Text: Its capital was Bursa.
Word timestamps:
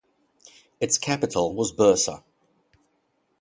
Its 0.79 0.97
capital 0.97 1.53
was 1.53 1.71
Bursa. 1.71 2.23